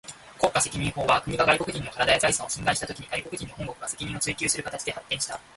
[0.39, 5.39] 国家責任法は、国が外国人の身体や財産を侵害したときに、外国人の本国が責任を追求する形で発展した。